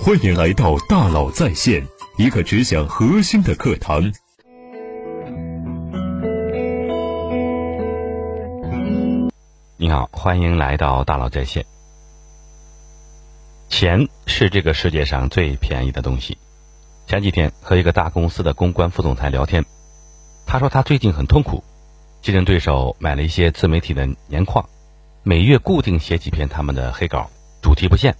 [0.00, 1.86] 欢迎来到大佬在线，
[2.16, 4.12] 一个只讲核心的课堂。
[9.76, 11.64] 你好，欢迎来到大佬在线。
[13.68, 16.36] 钱是这个世界上最便宜的东西。
[17.06, 19.64] 前几天和一个大公司的公关副总裁聊天，
[20.46, 21.62] 他说他最近很痛苦，
[22.22, 24.68] 竞争对手买了一些自媒体的年框，
[25.22, 27.30] 每月固定写几篇他们的黑稿，
[27.60, 28.16] 主题不限。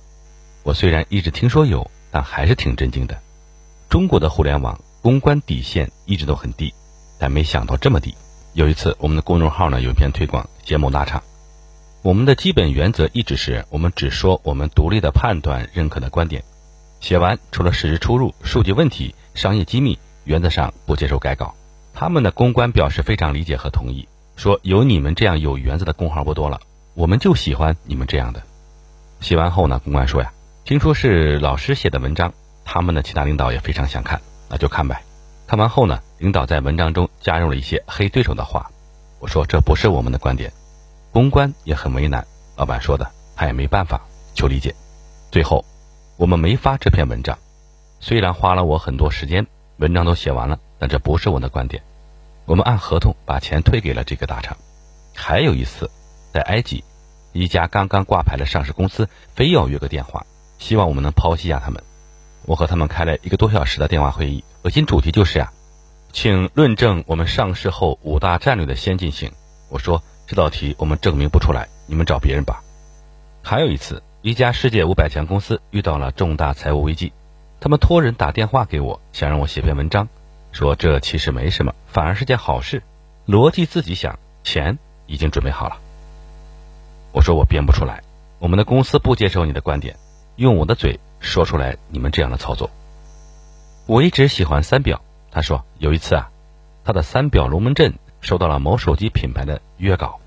[0.65, 3.19] 我虽然一直听说有，但还是挺震惊的。
[3.89, 6.73] 中国的互联网公关底线一直都很低，
[7.19, 8.15] 但没想到这么低。
[8.55, 11.23] 有一次，我们的公众号呢有一篇推广写某大厂，
[12.03, 16.45] 我们的基本原则一直是我们只说我们独立的判断、认可的观点。
[17.01, 21.55] 写完除了事实出入、数据问题、商业机密，原则上不接受改稿。
[21.93, 24.07] 他们的公关表示非常理解和同意，
[24.37, 26.61] 说有你们这样有原则的公号不多了，
[26.95, 28.43] 我们就喜欢你们这样的。
[29.21, 30.33] 写完后呢，公关说呀。
[30.65, 32.33] 听说是老师写的文章，
[32.65, 35.03] 他们的其他领导也非常想看，那就看呗。
[35.45, 38.71] 看完后呢，领导在文章中加入了一些黑对手的话。
[39.19, 40.53] 我说这不是我们的观点，
[41.11, 42.25] 公关也很为难。
[42.57, 44.01] 老板说的，他也没办法，
[44.35, 44.73] 求理解。
[45.33, 45.65] 最后，
[46.17, 47.37] 我们没发这篇文章，
[47.99, 49.45] 虽然花了我很多时间，
[49.79, 51.83] 文章都写完了，但这不是我的观点。
[52.47, 54.57] 我们按合同把钱退给了这个大厂。
[55.15, 55.91] 还有一次，
[56.33, 56.85] 在埃及，
[57.33, 60.25] 一家刚刚挂牌的上市公司非要约个电话。
[60.63, 61.83] 希望我们能剖析一下他们。
[62.47, 65.53] 我和他们开了一个多小时的电话会议，核心主题就是呀，
[66.13, 69.33] 请论证我们上市后五大战略的先进性。
[69.71, 72.63] 我说这道题我们证明不出来，你们找别人吧。
[73.43, 77.13] 还有一次，一家世界五百强公司遇到了重大财务危机，
[77.61, 80.09] 他们托人打电话给我，想让我写篇文章，
[80.53, 82.85] 说这其实没什么，反而是件好事。
[83.27, 85.77] 逻辑自己想，钱已经准备好了。
[87.11, 88.03] 我说我编不出来，
[88.39, 89.97] 我们的公司不接受你的观点。
[90.43, 92.69] 用我的嘴说出来，你们这样的操作。
[93.87, 95.01] 我一直喜欢三表。
[95.31, 96.31] 他说有一次啊，
[96.85, 100.19] 他的三表龙门阵收到了某手机品牌的约稿，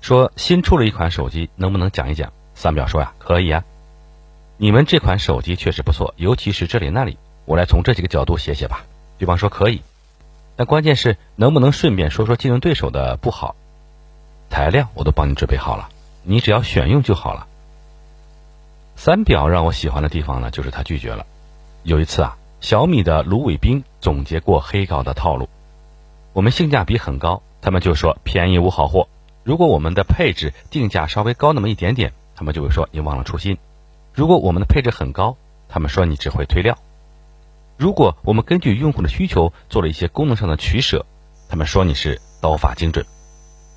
[0.00, 2.32] 说新出了一款手机，能不能讲一讲？
[2.54, 3.62] 三表说呀，可以啊。
[4.56, 8.86] 你们这款手机确实不错，尤其是这里那里，我来从这几个角度写写吧。
[9.18, 9.82] 对方说可以，
[10.56, 13.56] 但关键是能不能顺便说说竞争对手的不好？
[14.48, 15.90] 材料我都帮你准备好了，
[16.22, 17.46] 你只要选用就好了。
[18.96, 21.26] 三表让我喜欢的地方呢，就是他拒绝了。
[21.82, 25.48] 有一次啊，小米的卢伟冰总结过黑稿的套路：
[26.32, 29.08] 我们性价比很高，他们就说便宜无好货；
[29.42, 33.56] 如果我们的配置定价稍微高那么一点点，他们就会说你忘了初心；
[34.14, 35.36] 如果我们的配置很高，
[35.68, 36.74] 他们说你只会推料；
[37.76, 41.04] 如果我们根据用户的需求做了一些功能上的取舍，
[41.48, 43.04] 他们说你是刀法精准；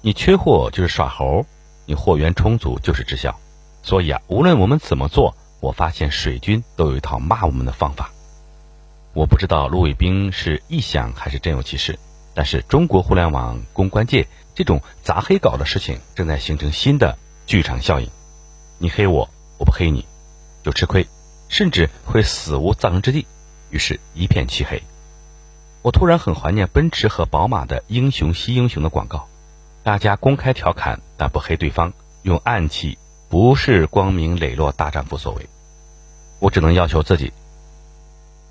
[0.01, 1.45] 你缺货就是耍猴，
[1.87, 3.35] 你货源充足就是直销。
[3.85, 8.09] 所以啊，无论我们怎么做，我发现水军都有一套骂我们的方法。
[9.13, 11.99] 我不知道卢伟冰是臆想还是真有其事，
[12.33, 17.15] 但是中国互联网公关界这种砸黑稿的事情正在形成新的
[17.45, 18.09] 剧场效应。
[18.79, 19.29] 你黑我，
[19.59, 20.03] 我不黑你，
[20.63, 21.05] 就吃亏，
[21.47, 23.27] 甚至会死无葬身之地。
[23.69, 24.81] 于是，一片漆黑。
[25.83, 29.27] 我突然很怀念奔驰和宝马的“英雄惜英雄”的广告，
[29.83, 32.97] 大家公开调侃，但不黑对方，用暗器。
[33.35, 35.45] 不是光明磊落大丈夫所为，
[36.39, 37.33] 我只能要求自己。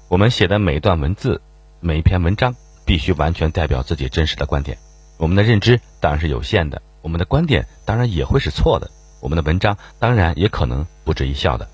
[0.08, 1.40] 我们写的每一段文字、
[1.80, 4.76] 每一篇文章，必须完全代表自己真实的观点。
[5.16, 8.90] 我们的认知当然是有限的，我们的观点当然也会是错的，
[9.22, 11.66] 我们的文章当然也可能不值一笑的。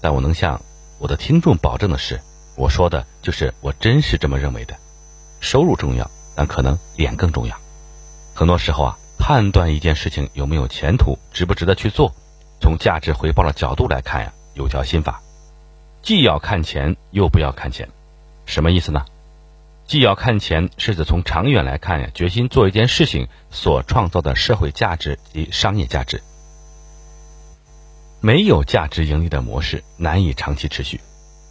[0.00, 0.60] 但我能向
[0.98, 2.20] 我的听众保证的是，
[2.56, 4.76] 我说的就是我真是这么认为的。
[5.38, 7.56] 收入重要，但可能脸更重要。
[8.34, 12.12] 很多时候啊，判断一件事情有没有前途，值不值得去做。
[12.60, 15.20] 从价值回报的角度来看呀，有条心法，
[16.02, 17.88] 既要看钱，又不要看钱，
[18.44, 19.04] 什么意思呢？
[19.86, 26.22] 既要看钱，是指从长远来看呀，决心做一件事情所创造的社会价值及商业价值。
[28.20, 31.00] 没有价值盈利的模式难以长期持续。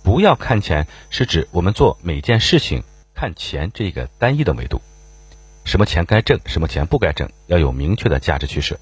[0.04, 2.84] 不要看钱，是指我们做每件事情
[3.14, 4.82] 看钱这个单一的维度，
[5.64, 8.78] 什么钱该挣，什么钱不该挣，要有明确的价值取舍。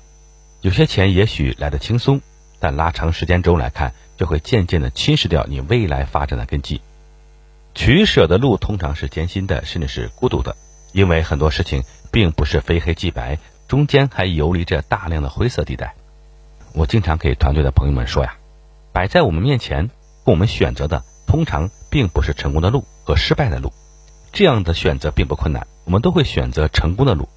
[0.63, 2.21] 有些钱也许来的轻松，
[2.57, 6.79] 但拉长时间轴来看，就会渐渐的侵蚀掉你未来发展的根基。
[7.75, 10.55] 取舍的路通常是艰辛的，甚至是孤独的，
[10.93, 11.83] 因为很多事情
[12.13, 13.37] 并不是非黑即白，
[13.67, 15.95] 中间还游离着大量的灰色地带。
[16.73, 18.37] 我经常给团队的朋友们说呀，
[18.93, 19.89] 摆在我们面前
[20.23, 23.73] 供我们选择的，通常并不是成功的路和失败的路。
[24.31, 27.27] 这样的选择并不困难，我们都会选择成功的路。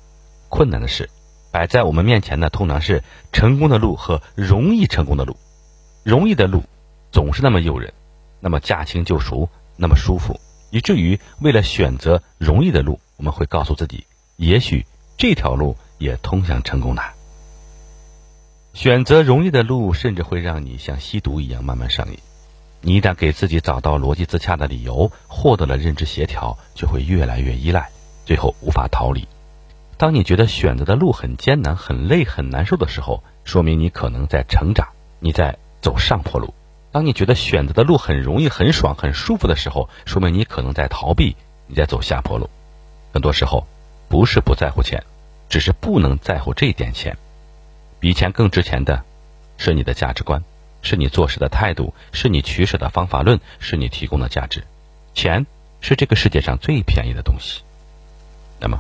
[0.49, 1.11] 困难的是。
[1.57, 5.39] 摆在我们面前的通常是成功的路和容易成功的路，
[6.05, 6.63] 容易的路
[7.11, 7.95] 总是那么诱人，
[8.41, 10.39] 那么驾轻就熟，那么舒服，
[10.71, 14.05] 以至于为了选择容易的路，我们会告诉自己，
[14.37, 14.85] 也许
[15.17, 17.03] 这条路也通向成功的。
[18.75, 22.19] 选择容易的路，甚至会让你像吸毒一样慢慢上瘾。
[22.83, 27.89] 你一旦给自己找到逻辑自洽的理由，获得了认知协调，就会越来越依赖，
[28.27, 29.27] 最后无法逃离。
[29.99, 34.89] 当你觉得选择的路很艰难、很累、很难受的时候，说明你可能在成长，
[35.21, 36.53] 你在走上坡路。
[36.93, 41.35] 当你觉得选择的路很容易、很爽、很舒服的时候，说明你可能在逃避，
[41.67, 42.51] 你在走下坡路。
[43.15, 43.67] 很多时候，
[44.09, 45.03] 不是不在乎钱，
[45.49, 47.17] 只是不能在乎这点钱。
[47.99, 49.03] 比钱更值钱的，
[49.57, 50.43] 是你的价值观，
[50.83, 54.63] 是你做事的态度，是你取舍的方法论，是你提供的价值。
[55.15, 55.47] 钱
[55.81, 57.63] 是这个世界上最便宜的东西。
[58.61, 58.79] 那么。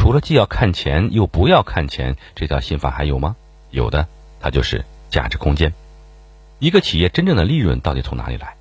[0.00, 3.36] 除了既要看钱又不要看钱，这条心法还有吗？
[3.70, 4.08] 有的，
[4.40, 5.74] 它就是价值空间。
[6.58, 8.54] 一个企业真正的利润到底从哪里来？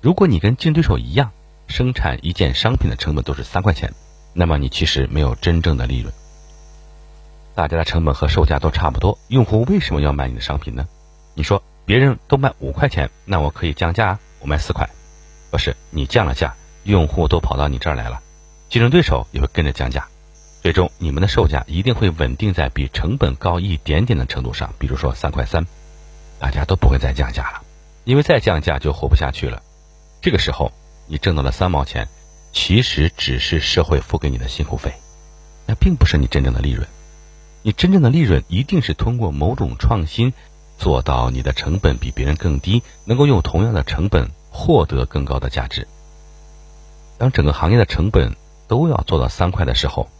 [0.00, 1.32] 如果你跟竞争对手一样，
[1.66, 3.92] 生产一件商品的成本都是三块钱，
[4.32, 6.10] 那么你其实没有真正的利润。
[7.54, 10.88] 大家的成本和售价都差不多，用户为什么要买你的商品呢？
[11.34, 14.88] 你说别人都卖五块钱，那我可以降价，我卖四块。
[15.50, 16.54] 不是你降了价，
[16.84, 18.22] 用户都跑到你这儿来了，
[18.70, 20.08] 竞争对手也会跟着降价。
[20.62, 25.66] 最终，你们的售价一定会稳定在比成本高一点点的程度上，比如说三块三，
[26.38, 27.62] 大家都不会再降价了，
[28.04, 29.62] 因为再降价就活不下去了。
[30.20, 30.70] 这个时候，
[31.06, 32.08] 你挣到了三毛钱，
[32.52, 34.92] 其实只是社会付给你的辛苦费，
[35.64, 36.86] 那并不是你真正的利润。
[37.62, 40.34] 你真正的利润一定是通过某种创新，
[40.78, 45.88] 做到你的成本比别人更低，能够用同样的成本获得更高的价值。
[47.16, 48.36] 当整个行业的成本
[48.68, 50.10] 都要做到三块的时候，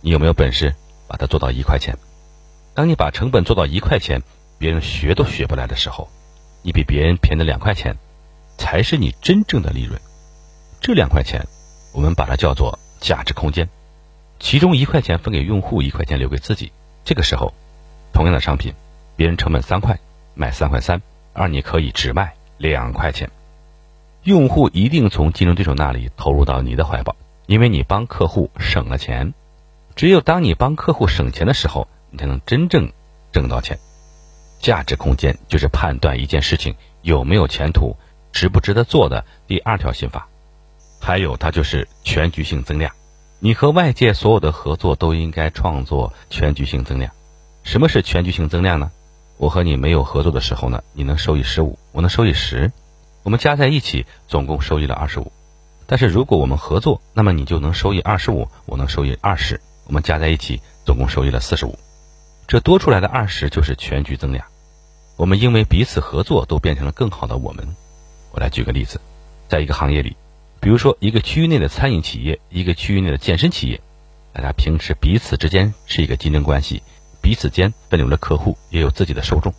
[0.00, 0.74] 你有没有本事
[1.08, 1.96] 把它做到一块钱？
[2.74, 4.22] 当你把成本做到一块钱，
[4.58, 6.08] 别人学都学不来的时候，
[6.62, 7.96] 你比别人便宜两块钱，
[8.56, 10.00] 才是你真正的利润。
[10.80, 11.44] 这两块钱，
[11.92, 13.68] 我们把它叫做价值空间。
[14.38, 16.70] 其中一块钱分给用户，一块钱留给自己。
[17.04, 17.52] 这个时候，
[18.12, 18.72] 同样的商品，
[19.16, 19.98] 别人成本三块，
[20.34, 21.02] 卖三块三，
[21.32, 23.28] 而你可以只卖两块钱。
[24.22, 27.16] 用户一定从竞争对手那里投入到你的怀抱，
[27.46, 29.34] 因为你帮客户省了钱。
[29.98, 32.92] 只有当你帮客户省钱的时候，你才能真正
[33.32, 33.76] 挣到钱。
[34.60, 37.96] 价值空间就是判断一件事情有没有前途、
[38.30, 40.28] 值不值得做的第二条心法。
[41.00, 42.92] 还有，它就是全局性增量。
[43.40, 47.10] 你和外界所有的合作都应该创作全局性增量。
[47.64, 48.92] 什么是全局性增量呢？
[49.36, 52.70] 我和你没有合作的时候呢，你能收益十五，我能收益十，
[53.24, 55.32] 我们加在一起总共收益了二十五。
[55.88, 59.60] 但是如果我们合作，那么你就能收益二十五，我能收益二十。
[59.88, 61.76] 我们加在一起，总共收益了四十五，
[62.46, 64.44] 这多出来的二十就是全局增量。
[65.16, 67.66] 我们因为彼此合作，都变成了更好的我们。
[68.30, 69.00] 我来举个例子，
[69.48, 70.14] 在一个行业里，
[70.60, 73.80] 比如说一个区域内的餐饮企业，一个区域内的健身企业，
[74.32, 76.82] 大家平时彼此之间是一个竞争关系，
[77.22, 79.52] 彼此间分流了客户，也有自己的受众。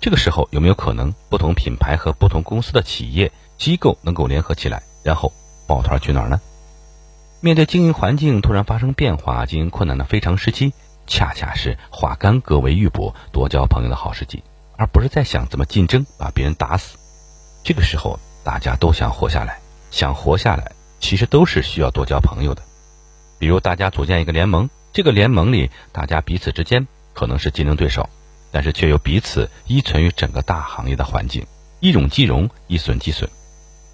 [0.00, 5.30] 这个时候有没有可能不同品牌和不同公司的企业机构能够联合起来，然后
[5.68, 6.40] 抱团取暖呢？
[7.42, 10.74] 面对经营环境突然发生变化、经营困难的非常时期，
[11.06, 14.44] 恰恰是化干戈为玉帛、多交朋友的好时机，
[14.76, 16.98] 而不是在想怎么竞争把别人打死。
[17.64, 19.58] 这个时候，大家都想活下来，
[19.90, 22.62] 想活下来，其实都是需要多交朋友的。
[23.38, 28.06] 比如，大家组建一个联盟，这个联盟里，大家彼此之间可能是竞争对手，
[28.52, 31.46] 但是却又彼此依存于整个大行业的环境，
[31.80, 33.30] 一荣即荣，一损即损。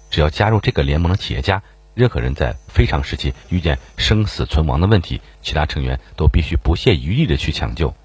[0.09, 1.63] 只要加入这个联盟的企业家。
[1.97, 7.95] 任何人在非常时期遇见生死存亡的问题，其他成员都必须不懈余力的去抢救，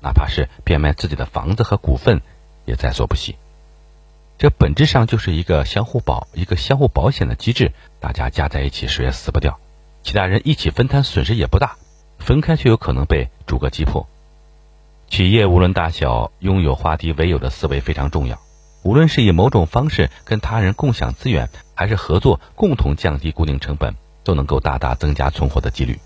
[0.00, 2.22] 哪怕是变卖自己的房子和股份，
[2.64, 3.36] 也在所不惜。
[4.38, 9.60] 这本质上就是一个相互保、一个相互保险的机制，大家加在一起谁也死不掉，
[10.02, 11.76] 其他人一起分摊损失也不大，
[12.18, 14.08] 分开却有可能被逐个击破。
[15.10, 18.40] 企业无论大小，拥有化敌为友的思维非常重要。
[18.82, 25.98] 无论是以某种方式跟他人共享资源，还是合作共同降低固定成本，都能够大大增加存活的几率。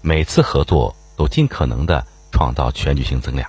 [0.00, 3.48] 每次合作都尽可能的创造全局性增量，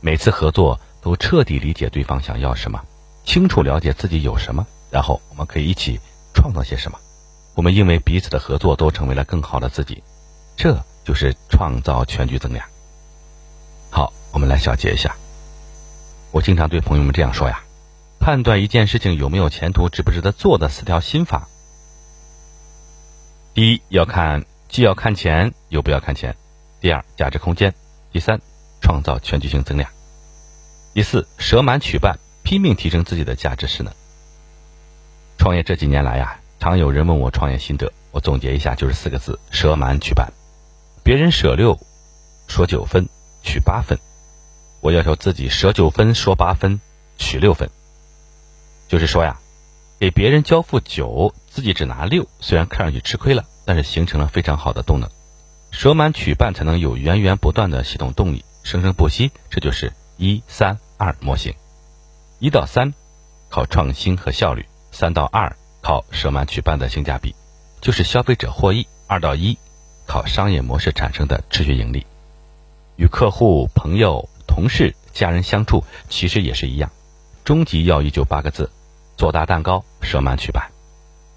[0.00, 2.82] 每次合作都彻底理解对方想要什么，
[3.24, 6.00] 清楚了解自己有什么，然后我们可以一起
[6.32, 6.98] 创造些什么。
[7.54, 10.02] 我们因为彼此的合作都成为了更好的自己，
[10.56, 12.64] 这就是创造全局增量。
[13.90, 15.14] 好，我们来小结一下。
[16.30, 17.60] 我经常对朋友们这样说呀。
[18.20, 21.48] 判断一件事情有没有前途、值不值得做的四条心法：
[23.54, 26.34] 第一，要看既要看钱又不要看钱；
[26.82, 27.70] 第二，价值空间；
[28.12, 28.38] 第三，
[28.82, 29.88] 创造全局性增量；
[30.92, 33.90] 第四，舍满取半，拼命提升自己的价值势能。
[35.38, 40.30] 创业这几年来呀，常有人问我创业心得，我总结一下就是四个字：舍满取半。
[41.02, 41.80] 别人舍六，
[42.48, 43.08] 说九分，
[43.42, 43.96] 取八分；
[44.82, 46.78] 我要求自己舍九分，说八分，
[47.16, 47.70] 取六分。
[48.90, 49.38] 就是说呀，
[50.00, 55.08] 给别人交付九，自己只拿六，虽然看上去吃亏了，但是形成了非常好的动能。
[55.70, 59.30] 舍满取半才能有源源不断的系统动力，生生不息。
[59.48, 61.54] 这就是一三二模型。
[62.40, 62.92] 一到三，
[63.48, 64.66] 靠创新和效率。
[64.90, 67.36] 三到二靠舍满取半的性价比，
[67.80, 69.56] 就是消费者获益；二到一
[70.08, 72.04] 靠商业模式产生的持续盈利。
[72.96, 76.90] 与客户、朋友、同事、家人相处，其实也是一样。
[77.44, 78.70] 终极要义就八个字：
[79.20, 80.72] 做大蛋糕，舍满取半。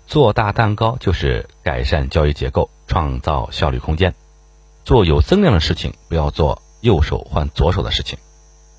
[0.08, 4.16] 做大蛋糕就是改善交易结构，创造效率空间。
[4.86, 8.18] 做有增量的事情，不要做右手换左手的事情。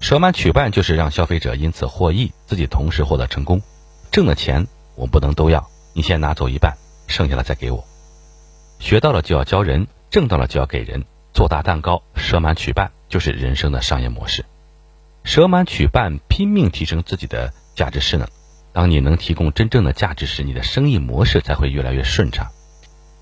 [0.00, 3.60] 舍满取半就是让消费者因此获益，自己同时获得成功。
[4.10, 6.74] 挣的钱我不能都要，你先拿走一半，
[7.06, 7.84] 剩下的再给我。
[8.78, 11.04] 学到了就要教人，挣到了就要给人。
[11.34, 14.46] 做大蛋糕，舍满取半，就是人生的商业模式。
[15.24, 18.26] 舍满取半，拼命提升自己的价值势能。
[18.74, 22.50] 当你能提供真正的价值时，你的生意模式才会越来越顺畅。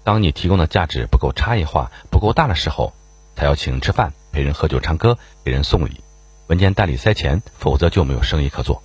[0.02, 2.94] 当你提供的价值不够差异化、不够大的时候，
[3.36, 6.00] 才要请人吃饭、陪人喝酒、唱歌、给人送礼、
[6.48, 8.82] 文件袋里塞钱，否则就没有生意可做。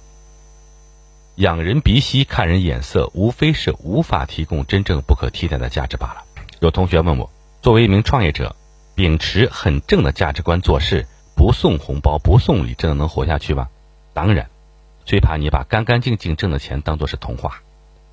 [1.36, 6.24] 仰人鼻息，看人眼色，无非是无法提供真正不可替代的价值罢了。
[6.60, 7.32] 有同学问我，
[7.62, 8.56] 作为一名创业者，
[8.94, 13.70] 秉持很正的价值观做事，不送红包、不送礼，真的能活下去吗？
[14.14, 14.50] 当然，
[15.08, 17.62] 最怕你把干干净净挣的钱当做是童话，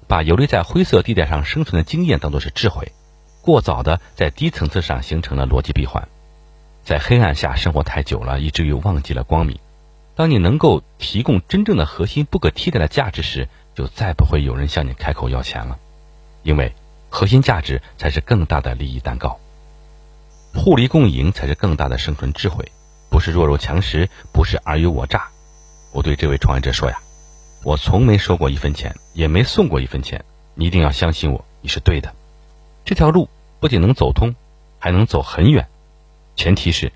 [0.06, 2.92] 把游离在灰色地带上生存的经验当做是智慧，
[3.42, 6.06] 过早的在低层次上形成了逻辑闭环，
[6.84, 9.58] 在黑暗下生活太久了，以至于忘记了光明。
[10.14, 15.76] 当你能够提供真正的核心不可替代的价值时，就再不会有人向你开口要钱了，
[16.44, 16.72] 因为
[17.10, 19.40] 核心价值才是更大的利益蛋糕。
[20.54, 22.70] 互利共赢才是更大的生存智慧，
[23.10, 25.26] 不是弱肉强食，不是尔虞我诈。
[25.94, 27.00] 我对这位创业者说呀，
[27.62, 30.24] 我从没收过一分钱，也没送过一分钱，
[30.56, 32.12] 你一定要相信我，你是对的。
[32.84, 33.28] 这条路
[33.60, 34.34] 不仅能走通，
[34.80, 35.68] 还能走很远，
[36.34, 36.92] 前提是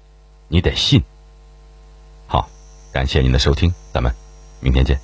[0.49, 1.01] 你得信。
[2.27, 2.51] 好
[2.93, 4.13] 感谢您的收听，咱们
[4.59, 4.99] 明天见。